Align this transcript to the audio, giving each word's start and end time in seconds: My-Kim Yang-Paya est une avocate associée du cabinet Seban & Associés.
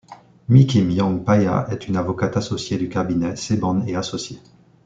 My-Kim 0.49 0.89
Yang-Paya 0.89 1.67
est 1.69 1.87
une 1.87 1.95
avocate 1.95 2.35
associée 2.35 2.79
du 2.79 2.89
cabinet 2.89 3.35
Seban 3.35 3.81
& 3.89 3.95
Associés. 3.95 4.39